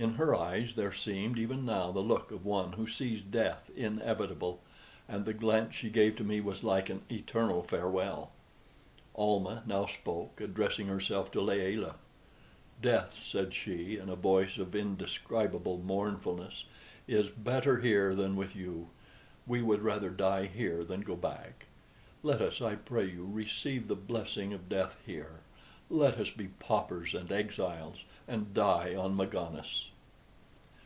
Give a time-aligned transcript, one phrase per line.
[0.00, 4.60] In her eyes there seemed even now the look of one who sees death inevitable,
[5.08, 8.30] and the glance she gave to me was like an eternal farewell.
[9.16, 11.96] Almah now spoke, addressing herself to Layelah.
[12.80, 16.66] "Death," said she, in a voice of indescribable mournfulness,
[17.08, 18.90] "is better here than with you.
[19.48, 21.66] We would rather die here than go back.
[22.22, 25.40] Let us, I pray you, receive the blessing of death here.
[25.90, 29.88] Let us be paupers and exiles, and die on Magones."